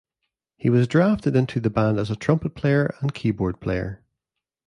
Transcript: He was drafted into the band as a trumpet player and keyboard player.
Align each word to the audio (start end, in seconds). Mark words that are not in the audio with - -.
He 0.57 0.71
was 0.71 0.87
drafted 0.87 1.35
into 1.35 1.59
the 1.59 1.69
band 1.69 1.99
as 1.99 2.09
a 2.09 2.15
trumpet 2.15 2.55
player 2.55 2.95
and 3.01 3.13
keyboard 3.13 3.59
player. 3.61 4.03